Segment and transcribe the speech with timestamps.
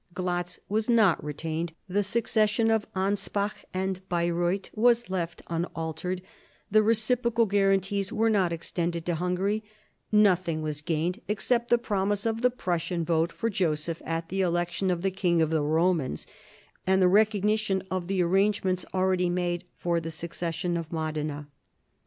[0.15, 6.23] Glatz was not re tained, the succession of Anspach and Baireuth was left unaltered,
[6.71, 9.63] the reciprocal guarantees were not extended to Hungary;
[10.11, 14.89] nothing was gained except the promise of the Prussian vote for Joseph at the election
[14.89, 16.25] of the King of the Bomans,
[16.87, 21.47] and the recognition of the arrange ments already made for the succession of Modena.